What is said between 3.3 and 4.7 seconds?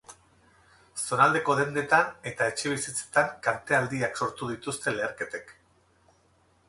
kalte handiak sortu